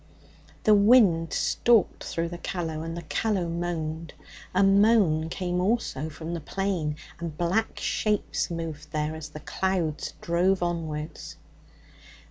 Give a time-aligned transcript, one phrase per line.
[0.63, 4.15] The wind stalked through the Callow, and the Callow moaned.
[4.51, 10.15] A moan came also from the plain, and black shapes moved there as the clouds
[10.19, 11.35] drove onwards.